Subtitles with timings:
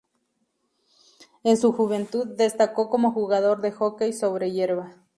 [1.43, 4.95] En su juventud destacó como jugador de hockey sobre hierba.